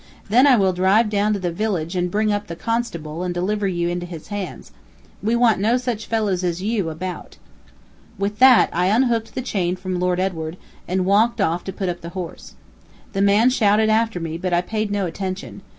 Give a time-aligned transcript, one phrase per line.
[0.29, 3.67] Then I will drive down to the village and bring up the constable, and deliver
[3.67, 4.71] you into his hands.
[5.21, 7.37] We want no such fellows as you about."
[8.17, 12.01] With that, I unhooked the chain from Lord Edward, and walked off to put up
[12.01, 12.55] the horse.
[13.13, 15.61] The man shouted after me, but I paid no attention.